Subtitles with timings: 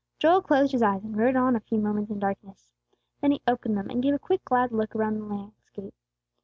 [0.17, 2.71] Joel closed his eyes, and rode on a few moments in darkness.
[3.21, 5.93] Then he opened them and gave a quick glad look around the landscape.